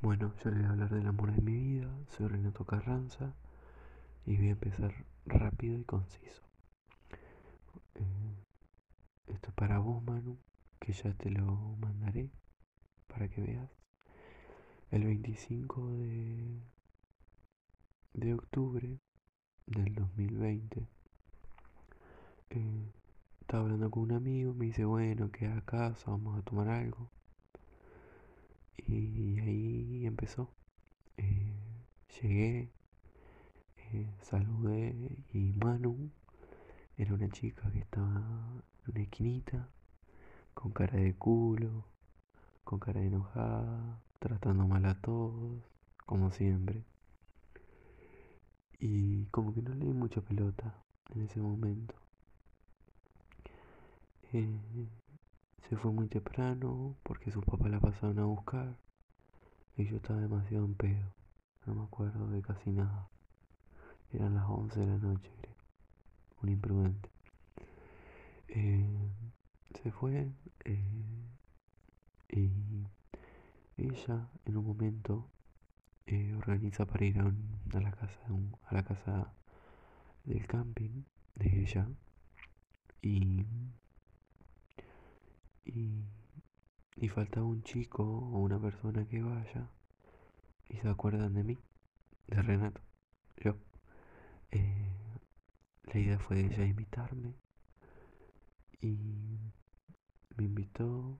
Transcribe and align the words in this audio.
Bueno, 0.00 0.32
yo 0.44 0.50
les 0.50 0.60
voy 0.60 0.68
a 0.68 0.70
hablar 0.70 0.90
del 0.90 1.08
amor 1.08 1.32
de 1.32 1.42
mi 1.42 1.56
vida. 1.56 1.90
Soy 2.16 2.28
Renato 2.28 2.64
Carranza 2.64 3.34
y 4.26 4.36
voy 4.36 4.46
a 4.46 4.52
empezar 4.52 4.94
rápido 5.26 5.76
y 5.76 5.82
conciso. 5.82 6.42
Eh, 7.96 8.44
esto 9.26 9.48
es 9.48 9.54
para 9.54 9.80
vos, 9.80 10.00
Manu, 10.04 10.38
que 10.78 10.92
ya 10.92 11.12
te 11.14 11.30
lo 11.30 11.76
mandaré 11.80 12.30
para 13.08 13.28
que 13.28 13.42
veas. 13.42 13.68
El 14.92 15.02
25 15.02 15.88
de, 15.96 16.60
de 18.14 18.34
octubre 18.34 19.00
del 19.66 19.94
2020 19.96 20.86
eh, 22.50 22.92
estaba 23.40 23.64
hablando 23.64 23.90
con 23.90 24.04
un 24.04 24.12
amigo, 24.12 24.54
me 24.54 24.66
dice, 24.66 24.84
bueno, 24.84 25.32
queda 25.32 25.58
a 25.58 25.64
casa, 25.64 26.12
vamos 26.12 26.38
a 26.38 26.42
tomar 26.42 26.68
algo. 26.68 27.10
Y 28.86 29.38
ahí 29.40 30.06
empezó. 30.06 30.54
Eh, 31.16 31.52
llegué, 32.20 32.70
eh, 33.76 34.14
saludé 34.22 35.16
y 35.32 35.52
Manu 35.52 36.10
era 36.96 37.14
una 37.14 37.28
chica 37.28 37.70
que 37.70 37.78
estaba 37.80 38.62
en 38.84 38.90
una 38.92 39.00
esquinita, 39.02 39.68
con 40.54 40.72
cara 40.72 40.98
de 40.98 41.14
culo, 41.14 41.84
con 42.64 42.78
cara 42.80 43.00
de 43.00 43.06
enojada, 43.06 44.02
tratando 44.18 44.66
mal 44.66 44.84
a 44.86 45.00
todos, 45.00 45.62
como 46.06 46.30
siempre. 46.32 46.84
Y 48.80 49.26
como 49.26 49.54
que 49.54 49.62
no 49.62 49.74
le 49.74 49.86
di 49.86 49.92
mucha 49.92 50.20
pelota 50.20 50.82
en 51.14 51.22
ese 51.22 51.40
momento. 51.40 51.94
Eh, 54.32 54.88
se 55.68 55.76
fue 55.76 55.92
muy 55.92 56.08
temprano 56.08 56.96
porque 57.02 57.30
sus 57.30 57.44
papás 57.44 57.70
la 57.70 57.80
pasaron 57.80 58.18
a 58.18 58.24
buscar 58.24 58.78
y 59.76 59.84
yo 59.86 59.96
estaba 59.96 60.20
demasiado 60.20 60.64
en 60.64 60.74
pedo. 60.74 61.14
No 61.66 61.74
me 61.74 61.84
acuerdo 61.84 62.26
de 62.28 62.40
casi 62.40 62.70
nada. 62.70 63.10
Eran 64.12 64.34
las 64.34 64.48
11 64.48 64.80
de 64.80 64.86
la 64.86 64.96
noche, 64.96 65.30
creo. 65.40 65.56
Un 66.42 66.48
imprudente. 66.48 67.10
Eh, 68.48 69.10
se 69.82 69.92
fue 69.92 70.32
eh, 70.64 71.28
y 72.30 72.50
ella 73.76 74.30
en 74.46 74.56
un 74.56 74.66
momento 74.66 75.28
eh, 76.06 76.34
organiza 76.34 76.86
para 76.86 77.04
ir 77.04 77.20
a, 77.20 77.30
la 77.78 77.92
casa 77.92 78.20
a 78.64 78.74
la 78.74 78.82
casa 78.82 79.34
del 80.24 80.46
camping 80.46 81.04
de 81.34 81.60
ella 81.60 81.88
y 83.02 83.46
y, 85.68 87.08
faltaba 87.08 87.46
un 87.46 87.62
chico 87.62 88.02
o 88.02 88.38
una 88.38 88.60
persona 88.60 89.06
que 89.06 89.22
vaya 89.22 89.70
y 90.68 90.76
se 90.78 90.88
acuerdan 90.88 91.34
de 91.34 91.44
mí, 91.44 91.58
de 92.26 92.42
Renato, 92.42 92.80
yo. 93.36 93.56
Eh, 94.50 94.90
la 95.84 96.00
idea 96.00 96.18
fue 96.18 96.36
de 96.36 96.46
ella 96.46 96.64
invitarme 96.64 97.34
y 98.80 98.96
me 100.36 100.44
invitó, 100.44 101.18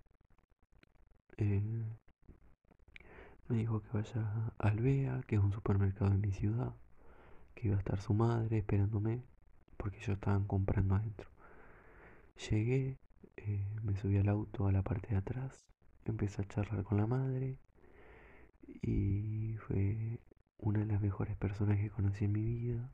eh, 1.37 1.63
me 3.49 3.57
dijo 3.57 3.81
que 3.83 3.89
vaya 3.93 4.53
a 4.59 4.69
Alvea, 4.69 5.23
que 5.27 5.37
es 5.37 5.43
un 5.43 5.53
supermercado 5.53 6.13
en 6.13 6.21
mi 6.21 6.33
ciudad, 6.33 6.75
que 7.55 7.69
iba 7.69 7.77
a 7.77 7.81
estar 7.81 8.01
su 8.01 8.15
madre 8.15 8.59
esperándome 8.59 9.23
porque 9.77 9.99
ellos 9.99 10.11
estaban 10.11 10.47
comprando 10.47 10.95
adentro. 10.97 11.31
Llegué 12.51 12.99
me 13.83 13.97
subí 13.97 14.17
al 14.19 14.29
auto 14.29 14.67
a 14.67 14.73
la 14.73 14.83
parte 14.83 15.09
de 15.09 15.17
atrás, 15.17 15.67
empecé 16.05 16.43
a 16.43 16.49
charlar 16.49 16.85
con 16.85 16.99
la 16.99 17.07
madre 17.07 17.59
y 18.83 19.57
fue 19.67 20.21
una 20.59 20.81
de 20.81 20.87
las 20.87 21.01
mejores 21.01 21.37
personas 21.37 21.79
que 21.79 21.91
conocí 21.91 22.25
en 22.25 22.33
mi 22.33 22.43
vida. 22.43 22.91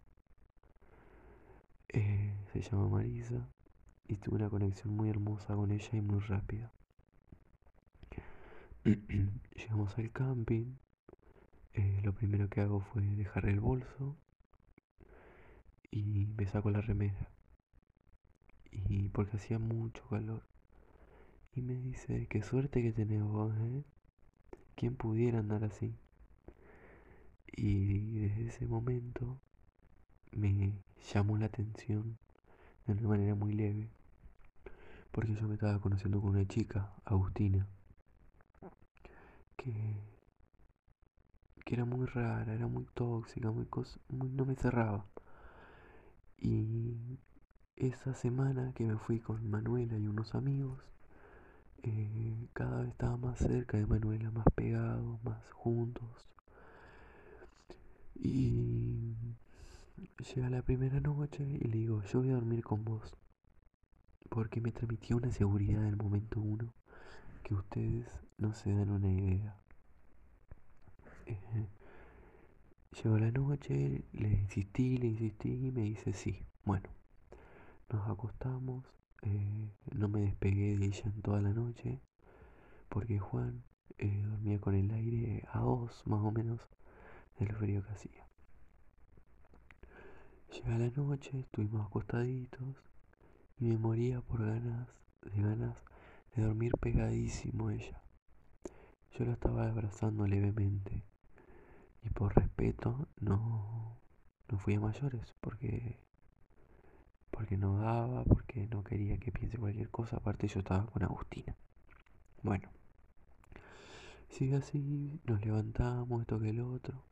Eh, 1.88 2.34
se 2.52 2.60
llama 2.60 2.88
Marisa 2.88 3.48
y 4.09 4.16
tuve 4.16 4.37
una 4.37 4.50
conexión 4.50 4.94
muy 4.94 5.10
hermosa 5.10 5.54
con 5.54 5.70
ella 5.70 5.91
y 5.92 6.00
muy 6.00 6.20
rápida. 6.20 6.72
Llegamos 8.84 9.97
al 9.98 10.10
camping, 10.10 10.76
eh, 11.72 12.00
lo 12.04 12.12
primero 12.12 12.48
que 12.48 12.60
hago 12.60 12.81
fue 12.81 13.03
dejar 13.03 13.47
el 13.47 13.60
bolso 13.60 14.16
y 15.91 16.26
me 16.36 16.47
saco 16.47 16.71
la 16.71 16.81
remera 16.81 17.34
y 18.88 19.08
porque 19.10 19.36
hacía 19.36 19.58
mucho 19.58 20.04
calor. 20.08 20.42
Y 21.54 21.62
me 21.62 21.74
dice, 21.74 22.26
qué 22.28 22.42
suerte 22.42 22.82
que 22.82 22.92
tenés 22.92 23.22
vos, 23.22 23.54
¿eh? 23.56 23.84
¿Quién 24.74 24.96
pudiera 24.96 25.38
andar 25.38 25.64
así? 25.64 25.94
Y 27.46 28.18
desde 28.18 28.48
ese 28.48 28.66
momento 28.66 29.38
me 30.32 30.72
llamó 31.12 31.38
la 31.38 31.46
atención 31.46 32.18
de 32.86 32.92
una 32.94 33.08
manera 33.08 33.34
muy 33.34 33.52
leve. 33.52 33.88
Porque 35.12 35.34
yo 35.34 35.46
me 35.46 35.54
estaba 35.54 35.80
conociendo 35.80 36.20
con 36.20 36.30
una 36.30 36.46
chica, 36.46 36.92
Agustina, 37.04 37.68
que, 39.56 39.72
que 41.64 41.74
era 41.74 41.84
muy 41.84 42.06
rara, 42.06 42.52
era 42.52 42.66
muy 42.66 42.84
tóxica, 42.94 43.50
muy, 43.52 43.68
muy 44.08 44.28
no 44.30 44.44
me 44.44 44.56
cerraba. 44.56 45.06
Y 46.38 47.18
esa 47.76 48.14
semana 48.14 48.72
que 48.74 48.84
me 48.84 48.96
fui 48.98 49.20
con 49.20 49.48
Manuela 49.50 49.98
y 49.98 50.06
unos 50.06 50.34
amigos, 50.34 50.80
eh, 51.82 52.48
cada 52.52 52.80
vez 52.80 52.90
estaba 52.90 53.16
más 53.16 53.38
cerca 53.38 53.76
de 53.76 53.86
Manuela, 53.86 54.30
más 54.30 54.46
pegados, 54.54 55.22
más 55.24 55.50
juntos. 55.52 56.28
Y 58.14 59.14
llega 60.34 60.48
la 60.50 60.62
primera 60.62 61.00
noche 61.00 61.44
y 61.44 61.64
le 61.68 61.78
digo, 61.78 62.02
yo 62.04 62.20
voy 62.20 62.30
a 62.30 62.34
dormir 62.34 62.62
con 62.64 62.84
vos. 62.84 63.16
Porque 64.28 64.60
me 64.60 64.72
transmitió 64.72 65.16
una 65.16 65.30
seguridad 65.30 65.82
del 65.82 65.96
momento 65.96 66.41
uno 66.41 66.72
que 67.42 67.54
ustedes 67.54 68.06
no 68.38 68.54
se 68.54 68.72
dan 68.72 68.91
una 68.91 69.10
idea. 69.10 69.56
Eh, 71.26 71.68
llegó 73.02 73.18
la 73.18 73.30
noche, 73.30 74.04
le 74.12 74.28
insistí, 74.30 74.96
le 74.96 75.08
insistí 75.08 75.66
y 75.66 75.70
me 75.70 75.82
dice 75.82 76.12
sí. 76.12 76.46
Bueno, 76.64 76.88
nos 77.91 78.09
acostamos, 78.09 78.84
eh, 79.22 79.71
no 79.93 80.09
me 80.09 80.21
despegué 80.21 80.77
de 80.77 80.87
ella 80.87 81.05
en 81.06 81.22
toda 81.22 81.41
la 81.41 81.53
noche, 81.53 82.00
porque 82.89 83.19
Juan 83.19 83.65
eh, 83.99 84.22
dormía 84.22 84.61
con 84.61 84.75
el 84.75 84.91
aire 84.91 85.45
a 85.53 85.61
dos 85.61 86.03
más 86.06 86.21
o 86.25 86.31
menos 86.31 86.61
del 87.39 87.53
frío 87.55 87.83
que 87.84 87.93
hacía. 87.93 88.28
Llega 90.53 90.78
la 90.78 90.91
noche, 90.91 91.41
estuvimos 91.41 91.87
acostaditos 91.87 92.83
y 93.59 93.65
me 93.65 93.78
moría 93.78 94.21
por 94.21 94.45
ganas, 94.45 94.89
de 95.22 95.43
ganas 95.43 95.77
de 96.34 96.43
dormir 96.43 96.72
pegadísimo 96.81 97.71
ella. 97.71 98.03
Yo 99.12 99.25
la 99.25 99.33
estaba 99.33 99.69
abrazando 99.69 100.27
levemente 100.27 101.05
y 102.03 102.11
por 102.11 102.34
respeto 102.34 103.09
no, 103.21 103.99
no 104.49 104.59
fui 104.59 104.75
a 104.75 104.81
mayores 104.81 105.34
porque 105.41 105.99
porque 107.34 107.56
no 107.56 107.78
daba, 107.78 108.22
porque 108.25 108.69
no 108.69 108.84
quería 108.84 109.19
que 109.19 109.33
piense 109.33 109.59
cualquier 109.59 109.91
cosa, 109.91 110.17
aparte 110.17 110.47
yo 110.47 110.61
estaba 110.61 110.87
con 110.87 111.03
Agustina. 111.03 111.56
Bueno, 112.43 112.69
sigue 114.28 114.56
así, 114.56 115.21
nos 115.25 115.45
levantamos, 115.45 116.21
esto 116.21 116.39
que 116.39 116.50
el 116.50 116.61
otro. 116.61 117.03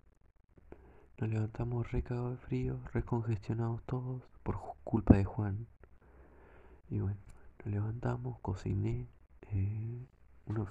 Nos 1.19 1.29
levantamos 1.29 1.91
re 1.91 2.03
de 2.03 2.37
frío, 2.37 2.81
recongestionados 2.93 3.83
todos 3.83 4.23
por 4.45 4.61
culpa 4.85 5.17
de 5.17 5.25
Juan. 5.25 5.67
Y 6.89 7.01
bueno, 7.01 7.21
nos 7.59 7.75
levantamos, 7.75 8.39
cociné 8.41 9.09
eh, 9.51 10.07
unos 10.47 10.69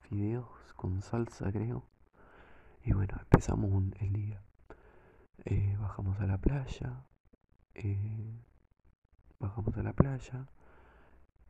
fideos 0.00 0.48
con 0.74 1.02
salsa, 1.02 1.52
creo. 1.52 1.84
Y 2.84 2.92
bueno, 2.92 3.16
empezamos 3.20 3.70
el 4.00 4.12
día. 4.12 4.42
Eh, 5.44 5.76
bajamos 5.80 6.18
a 6.20 6.26
la 6.26 6.38
playa. 6.38 7.04
Eh, 7.74 8.34
a 9.70 9.82
la 9.82 9.92
playa, 9.92 10.48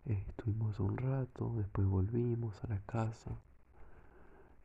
estuvimos 0.04 0.78
un 0.80 0.98
rato, 0.98 1.54
después 1.56 1.86
volvimos 1.86 2.62
a 2.62 2.68
la 2.68 2.80
casa. 2.80 3.30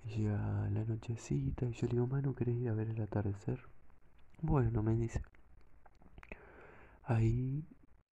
Llega 0.03 0.69
la 0.69 0.83
nochecita 0.83 1.65
y 1.65 1.71
yo 1.71 1.87
le 1.87 1.93
digo, 1.93 2.07
Manu, 2.07 2.35
¿querés 2.35 2.57
ir 2.57 2.69
a 2.69 2.73
ver 2.73 2.89
el 2.89 3.01
atardecer? 3.01 3.59
Bueno, 4.41 4.83
me 4.83 4.95
dice. 4.95 5.21
Ahí 7.03 7.65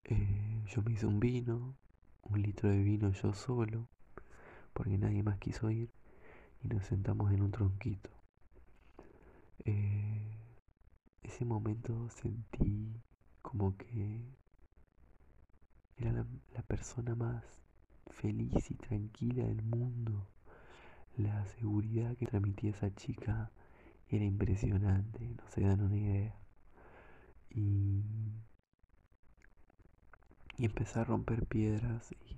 eh, 0.05 0.63
yo 0.67 0.81
me 0.81 0.93
hice 0.93 1.05
un 1.05 1.19
vino, 1.19 1.75
un 2.23 2.41
litro 2.41 2.69
de 2.69 2.81
vino 2.81 3.11
yo 3.11 3.33
solo, 3.33 3.89
porque 4.73 4.97
nadie 4.97 5.21
más 5.21 5.37
quiso 5.37 5.69
ir, 5.69 5.91
y 6.63 6.69
nos 6.69 6.85
sentamos 6.85 7.31
en 7.33 7.41
un 7.41 7.51
tronquito. 7.51 8.09
Eh, 9.65 10.37
ese 11.23 11.43
momento 11.43 12.09
sentí 12.09 13.01
como 13.41 13.75
que 13.75 14.21
era 15.97 16.11
la, 16.11 16.61
persona 16.63 17.15
más 17.15 17.43
feliz 18.09 18.69
y 18.71 18.75
tranquila 18.75 19.45
del 19.45 19.61
mundo. 19.61 20.27
La 21.17 21.45
seguridad 21.45 22.15
que 22.17 22.25
transmitía 22.25 22.71
esa 22.71 22.93
chica 22.95 23.51
era 24.09 24.25
impresionante, 24.25 25.29
no 25.29 25.47
se 25.49 25.61
dan 25.61 25.81
una 25.81 25.97
idea. 25.97 26.35
Y, 27.49 28.03
y 30.57 30.65
empecé 30.65 30.99
a 30.99 31.05
romper 31.05 31.45
piedras 31.45 32.13
y 32.27 32.37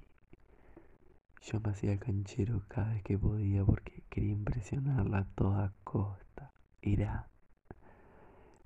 yo 1.41 1.59
me 1.61 1.71
hacía 1.71 1.97
canchero 1.97 2.63
cada 2.67 2.93
vez 2.93 3.03
que 3.03 3.17
podía 3.17 3.63
porque 3.65 4.03
quería 4.09 4.33
impresionarla 4.33 5.19
a 5.19 5.25
toda 5.35 5.73
costa. 5.83 6.51
Era 6.81 7.29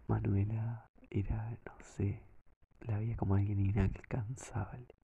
Manuela, 0.07 0.89
era, 1.09 1.57
no 1.65 1.73
sé, 1.95 2.21
la 2.81 2.98
veía 3.00 3.16
como 3.18 3.36
alguien 3.36 3.60
inalcanzable. 3.60 4.95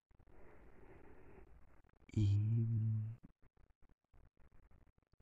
Y, 2.11 3.15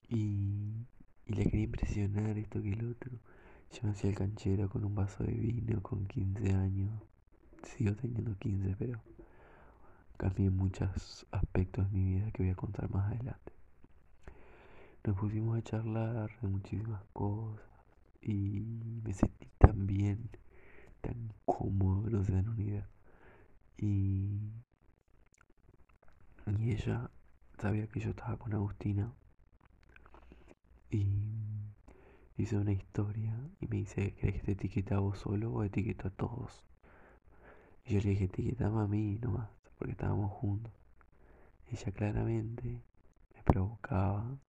y, 0.07 0.87
y 1.25 1.33
le 1.33 1.43
quería 1.45 1.63
impresionar 1.65 2.37
esto 2.37 2.61
que 2.61 2.73
el 2.73 2.89
otro. 2.89 3.11
Yo 3.71 3.79
me 3.83 3.89
hacía 3.91 4.09
el 4.09 4.15
canchero 4.15 4.69
con 4.69 4.85
un 4.85 4.95
vaso 4.95 5.23
de 5.23 5.33
vino 5.33 5.81
con 5.81 6.07
15 6.07 6.53
años. 6.53 6.91
Sigo 7.63 7.95
teniendo 7.95 8.37
15, 8.37 8.75
pero 8.77 9.01
cambié 10.17 10.49
muchos 10.49 11.25
aspectos 11.31 11.91
de 11.91 11.97
mi 11.97 12.13
vida 12.15 12.31
que 12.31 12.43
voy 12.43 12.51
a 12.51 12.55
contar 12.55 12.89
más 12.89 13.11
adelante. 13.11 13.53
Nos 15.03 15.17
pusimos 15.17 15.57
a 15.57 15.61
charlar 15.63 16.29
de 16.41 16.47
muchísimas 16.47 17.03
cosas 17.13 17.65
y 18.21 18.61
me 19.03 19.13
sentí 19.13 19.47
tan 19.57 19.85
bien, 19.85 20.29
tan 21.05 21.33
cómodo, 21.45 22.09
no 22.09 22.23
se 22.23 22.33
dan 22.33 22.49
unidad. 22.49 22.87
Y, 23.77 24.39
y 26.59 26.71
ella 26.71 27.11
sabía 27.59 27.87
que 27.87 27.99
yo 27.99 28.09
estaba 28.11 28.37
con 28.37 28.53
Agustina 28.53 29.13
y 30.89 31.05
hice 32.37 32.57
una 32.57 32.71
historia 32.71 33.33
y 33.59 33.67
me 33.67 33.77
dice, 33.77 34.13
¿querés 34.15 34.35
que 34.35 34.41
te 34.43 34.51
etiqueta 34.53 34.99
vos 34.99 35.19
solo 35.19 35.51
o 35.53 35.63
etiqueto 35.63 36.07
a 36.07 36.11
todos? 36.11 36.65
Y 37.85 37.93
yo 37.93 37.99
le 38.01 38.09
dije, 38.11 38.25
etiquetame 38.25 38.81
a 38.81 38.87
mí 38.87 39.19
nomás, 39.21 39.49
porque 39.77 39.91
estábamos 39.91 40.31
juntos. 40.31 40.73
Ella 41.71 41.91
claramente 41.91 42.81
me 43.35 43.43
provocaba, 43.43 44.39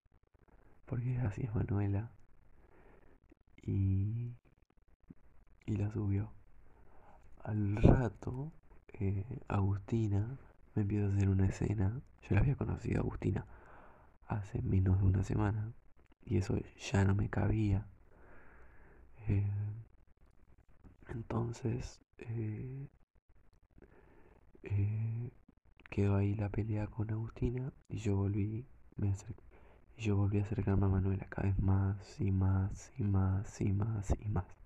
porque 0.86 1.18
así 1.18 1.42
es 1.42 1.54
Manuela, 1.54 2.10
y, 3.62 4.32
y 5.66 5.76
la 5.76 5.90
subió. 5.90 6.30
Al 7.46 7.76
rato, 7.76 8.50
eh, 8.94 9.24
Agustina 9.46 10.36
me 10.74 10.82
empieza 10.82 11.06
a 11.06 11.10
hacer 11.10 11.28
una 11.28 11.46
escena. 11.46 12.02
Yo 12.22 12.34
la 12.34 12.40
había 12.40 12.56
conocido 12.56 12.98
a 12.98 13.02
Agustina 13.02 13.46
hace 14.26 14.60
menos 14.62 14.98
de 15.00 15.06
una 15.06 15.22
semana 15.22 15.72
y 16.24 16.38
eso 16.38 16.58
ya 16.90 17.04
no 17.04 17.14
me 17.14 17.30
cabía. 17.30 17.86
Eh, 19.28 19.46
entonces 21.08 22.00
eh, 22.18 22.88
quedó 25.88 26.16
ahí 26.16 26.34
la 26.34 26.48
pelea 26.48 26.88
con 26.88 27.10
Agustina 27.12 27.72
y 27.88 27.98
yo 27.98 28.16
volví, 28.16 28.66
me 28.96 29.14
yo 29.98 30.16
volví 30.16 30.40
a 30.40 30.42
acercarme 30.42 30.86
a 30.86 30.88
Manuela 30.88 31.26
cada 31.28 31.48
vez 31.48 31.58
más 31.60 32.20
y 32.20 32.32
más 32.32 32.92
y 32.98 33.04
más 33.04 33.60
y 33.60 33.72
más 33.72 34.10
y 34.20 34.28
más. 34.28 34.65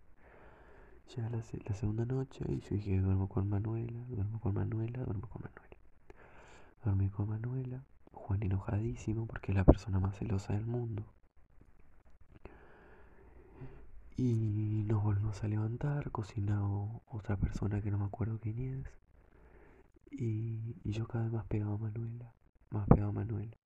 Ya 1.16 1.28
la, 1.28 1.42
la 1.66 1.74
segunda 1.74 2.04
noche 2.04 2.44
y 2.48 2.60
yo 2.60 2.68
dije, 2.76 3.00
duermo 3.00 3.28
con 3.28 3.48
Manuela, 3.48 4.04
duermo 4.08 4.38
con 4.40 4.54
Manuela, 4.54 5.00
duermo 5.02 5.26
con 5.28 5.42
Manuela. 5.42 5.76
Dormí 6.84 7.10
con 7.10 7.28
Manuela, 7.28 7.84
Juan 8.12 8.42
enojadísimo 8.42 9.26
porque 9.26 9.52
es 9.52 9.56
la 9.56 9.64
persona 9.64 9.98
más 9.98 10.16
celosa 10.16 10.54
del 10.54 10.66
mundo. 10.66 11.04
Y 14.16 14.84
nos 14.86 15.02
volvimos 15.02 15.42
a 15.42 15.48
levantar, 15.48 16.10
cocinado 16.10 17.02
otra 17.08 17.36
persona 17.36 17.80
que 17.82 17.90
no 17.90 17.98
me 17.98 18.04
acuerdo 18.04 18.38
quién 18.40 18.58
es. 18.60 18.86
Y, 20.12 20.76
yo 20.84 21.06
cada 21.06 21.24
vez 21.24 21.32
más 21.32 21.46
pegado 21.46 21.74
a 21.74 21.78
Manuela, 21.78 22.32
más 22.70 22.86
pegado 22.88 23.10
a 23.10 23.12
Manuela. 23.12 23.56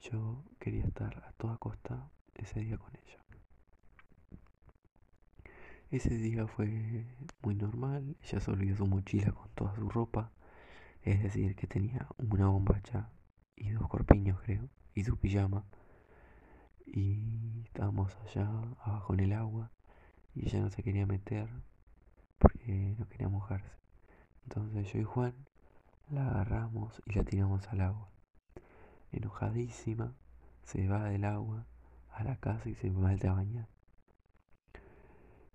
Yo 0.00 0.42
quería 0.58 0.84
estar 0.84 1.16
a 1.24 1.32
toda 1.32 1.56
costa 1.58 2.10
ese 2.34 2.60
día 2.60 2.78
con 2.78 2.90
ella. 2.96 3.19
Ese 5.90 6.16
día 6.16 6.46
fue 6.46 7.04
muy 7.42 7.56
normal, 7.56 8.16
ella 8.22 8.38
se 8.38 8.50
olvidó 8.52 8.76
su 8.76 8.86
mochila 8.86 9.32
con 9.32 9.48
toda 9.56 9.74
su 9.74 9.88
ropa, 9.88 10.30
es 11.02 11.20
decir, 11.20 11.56
que 11.56 11.66
tenía 11.66 12.06
una 12.16 12.46
bombacha 12.46 13.10
y 13.56 13.70
dos 13.70 13.88
corpiños 13.88 14.40
creo, 14.40 14.68
y 14.94 15.02
su 15.02 15.16
pijama. 15.16 15.64
Y 16.86 17.64
estábamos 17.64 18.16
allá 18.18 18.48
abajo 18.84 19.14
en 19.14 19.20
el 19.20 19.32
agua 19.32 19.72
y 20.32 20.46
ella 20.46 20.60
no 20.60 20.70
se 20.70 20.84
quería 20.84 21.06
meter 21.06 21.48
porque 22.38 22.94
no 22.96 23.08
quería 23.08 23.28
mojarse. 23.28 23.74
Entonces 24.44 24.92
yo 24.92 25.00
y 25.00 25.04
Juan 25.04 25.34
la 26.08 26.28
agarramos 26.28 27.02
y 27.04 27.14
la 27.14 27.24
tiramos 27.24 27.66
al 27.66 27.80
agua. 27.80 28.08
Enojadísima, 29.10 30.14
se 30.62 30.86
va 30.86 31.08
del 31.08 31.24
agua 31.24 31.66
a 32.12 32.22
la 32.22 32.36
casa 32.36 32.68
y 32.68 32.76
se 32.76 32.90
va 32.90 33.10
a 33.10 33.32
bañar. 33.32 33.79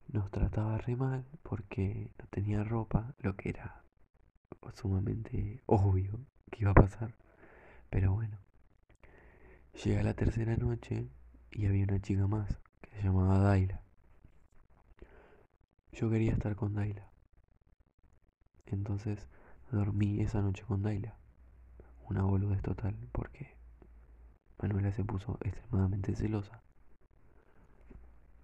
Nos 0.07 0.31
trataba 0.31 0.77
re 0.77 0.95
mal 0.95 1.25
porque 1.43 2.11
no 2.19 2.25
tenía 2.27 2.63
ropa, 2.63 3.13
lo 3.19 3.35
que 3.35 3.49
era 3.49 3.85
sumamente 4.73 5.61
obvio 5.65 6.19
que 6.51 6.61
iba 6.61 6.71
a 6.71 6.75
pasar. 6.75 7.13
Pero 7.89 8.13
bueno, 8.13 8.37
llega 9.83 10.03
la 10.03 10.13
tercera 10.13 10.55
noche 10.57 11.09
y 11.51 11.65
había 11.65 11.83
una 11.83 12.01
chica 12.01 12.27
más 12.27 12.57
que 12.81 12.89
se 12.97 13.03
llamaba 13.03 13.39
Daila. 13.39 13.81
Yo 15.91 16.09
quería 16.09 16.33
estar 16.33 16.55
con 16.55 16.73
Daila. 16.73 17.07
Entonces 18.65 19.27
dormí 19.71 20.21
esa 20.21 20.41
noche 20.41 20.63
con 20.63 20.81
Daila. 20.81 21.15
Una 22.09 22.23
boludez 22.23 22.61
total 22.61 22.95
porque 23.11 23.55
Manuela 24.61 24.91
se 24.91 25.03
puso 25.03 25.37
extremadamente 25.41 26.15
celosa. 26.15 26.61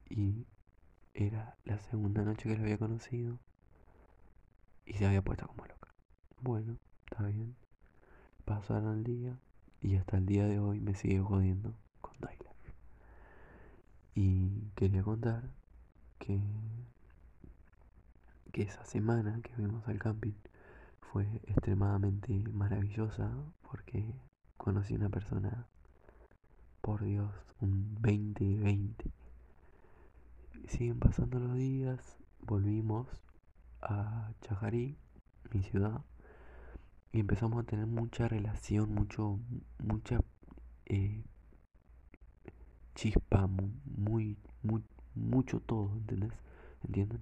Y 0.10 0.46
era 1.14 1.58
la 1.66 1.78
segunda 1.80 2.24
noche 2.24 2.50
que 2.50 2.56
la 2.56 2.64
había 2.64 2.78
conocido 2.78 3.40
y 4.86 4.94
se 4.94 5.06
había 5.06 5.22
puesto 5.22 5.48
como 5.48 5.66
loca. 5.66 5.90
Bueno, 6.42 6.78
está 7.06 7.24
bien. 7.26 7.56
Pasaron 8.46 8.98
el 8.98 9.04
día 9.04 9.40
y 9.82 9.96
hasta 9.96 10.18
el 10.18 10.26
día 10.26 10.46
de 10.46 10.60
hoy 10.60 10.80
me 10.80 10.96
sigue 10.96 11.20
jodiendo 11.20 11.74
con 12.02 12.14
Daila. 12.20 12.52
Y 14.16 14.72
quería 14.76 15.04
contar 15.04 15.44
que 16.20 16.40
que 18.52 18.64
esa 18.64 18.84
semana 18.86 19.40
que 19.42 19.54
fuimos 19.54 19.88
al 19.88 19.98
camping 19.98 20.34
fue 21.02 21.26
extremadamente 21.48 22.34
maravillosa 22.52 23.32
porque 23.62 24.14
conocí 24.58 24.94
a 24.94 24.98
una 24.98 25.10
persona, 25.10 25.68
por 26.82 27.04
Dios, 27.04 27.32
un 27.62 27.98
20-20. 28.02 29.11
Siguen 30.72 31.00
pasando 31.00 31.38
los 31.38 31.54
días, 31.58 32.00
volvimos 32.40 33.06
a 33.82 34.32
Chajarí, 34.40 34.98
mi 35.52 35.64
ciudad, 35.64 36.00
y 37.12 37.20
empezamos 37.20 37.62
a 37.62 37.68
tener 37.68 37.88
mucha 37.88 38.30
relación, 38.30 38.96
mucho, 38.96 39.38
mucha 39.84 40.22
eh, 40.86 41.26
chispa, 42.96 43.48
muy, 43.48 44.38
muy, 44.64 44.82
mucho 45.14 45.60
todo, 45.60 45.92
¿entendés? 45.98 46.32
¿Entienden? 46.86 47.22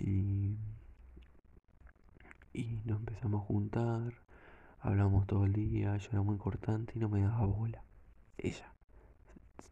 Y, 0.00 0.56
y 2.52 2.80
nos 2.84 2.98
empezamos 2.98 3.42
a 3.42 3.46
juntar, 3.46 4.14
hablamos 4.80 5.28
todo 5.28 5.44
el 5.44 5.52
día, 5.52 5.96
yo 5.96 6.08
era 6.10 6.22
muy 6.22 6.38
cortante 6.38 6.94
y 6.96 6.98
no 6.98 7.08
me 7.08 7.22
daba 7.22 7.46
bola. 7.46 7.84
Ella, 8.36 8.74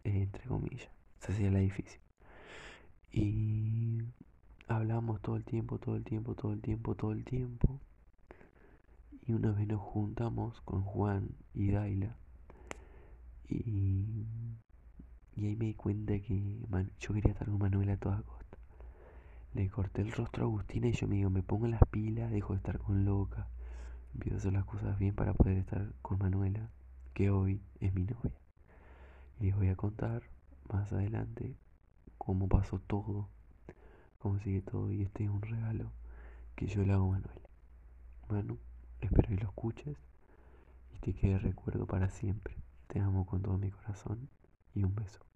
entre 0.05 0.47
comillas, 0.47 0.89
se 1.19 1.33
hacía 1.33 1.51
la 1.51 1.59
difícil. 1.59 2.01
Y 3.13 4.03
hablamos 4.69 5.21
todo 5.21 5.37
el 5.37 5.45
tiempo, 5.45 5.79
todo 5.79 5.97
el 5.97 6.05
tiempo, 6.05 6.35
todo 6.35 6.53
el 6.53 6.61
tiempo, 6.61 6.95
todo 6.95 7.13
el 7.13 7.25
tiempo. 7.25 7.81
Y 9.27 9.33
una 9.33 9.53
vez 9.53 9.67
nos 9.67 9.81
juntamos 9.81 10.61
con 10.63 10.83
Juan 10.83 11.31
y 11.55 11.71
Daila. 11.73 12.17
Y, 13.49 14.27
y 15.37 15.47
ahí 15.47 15.57
me 15.57 15.67
di 15.67 15.75
cuenta 15.75 16.19
que 16.21 16.61
yo 17.01 17.15
quería 17.15 17.33
estar 17.33 17.49
con 17.49 17.59
Manuela 17.59 17.95
a 17.95 17.97
toda 17.97 18.23
costa. 18.23 18.59
Le 19.55 19.69
corté 19.69 20.03
el 20.03 20.13
rostro 20.13 20.45
a 20.45 20.47
Agustina 20.47 20.87
y 20.87 20.93
yo 20.93 21.09
me 21.09 21.17
digo, 21.17 21.31
me 21.31 21.43
pongo 21.43 21.67
las 21.67 21.83
pilas, 21.91 22.31
dejo 22.31 22.53
de 22.53 22.59
estar 22.59 22.79
con 22.79 23.05
loca. 23.05 23.49
Empiezo 24.15 24.37
a 24.37 24.39
hacer 24.39 24.53
las 24.53 24.65
cosas 24.65 24.99
bien 24.99 25.15
para 25.15 25.35
poder 25.35 25.59
estar 25.59 25.93
con 26.03 26.19
Manuela, 26.19 26.71
que 27.13 27.31
hoy 27.31 27.61
es 27.81 27.93
mi 27.93 28.03
novia. 28.03 28.39
Y 29.41 29.47
les 29.47 29.57
voy 29.57 29.69
a 29.69 29.77
contar 29.77 30.23
más 30.69 30.93
adelante 30.93 31.57
cómo 32.31 32.49
pasó 32.49 32.79
todo, 32.79 33.29
cómo 34.21 34.39
sigue 34.39 34.63
todo. 34.63 34.93
Y 34.93 35.03
este 35.03 35.25
es 35.25 35.31
un 35.31 35.43
regalo 35.43 35.91
que 36.55 36.69
yo 36.69 36.85
le 36.85 36.93
hago 36.93 37.07
a 37.07 37.19
Manuela. 37.19 37.49
Manu, 38.29 38.57
espero 39.01 39.31
que 39.31 39.35
lo 39.35 39.49
escuches 39.49 39.97
y 40.95 40.99
te 41.01 41.13
quede 41.13 41.41
recuerdo 41.41 41.87
para 41.87 42.09
siempre. 42.09 42.55
Te 42.87 43.01
amo 43.01 43.27
con 43.27 43.43
todo 43.43 43.59
mi 43.59 43.73
corazón 43.73 44.29
y 44.77 44.85
un 44.85 44.95
beso. 44.95 45.30